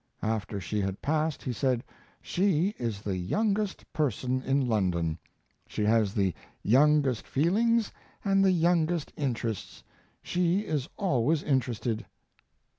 After 0.23 0.59
she 0.59 0.81
had 0.81 1.03
passed... 1.03 1.43
he 1.43 1.53
said, 1.53 1.83
"She 2.23 2.69
is 2.79 3.01
the 3.03 3.17
youngest 3.17 3.85
person 3.93 4.41
in 4.41 4.67
London. 4.67 5.19
She 5.67 5.85
has 5.85 6.15
the 6.15 6.33
youngest 6.63 7.27
feelings 7.27 7.91
and 8.25 8.43
the 8.43 8.49
youngest 8.51 9.13
interests.... 9.15 9.83
She 10.23 10.61
is 10.61 10.89
always 10.97 11.43
interested." 11.43 12.07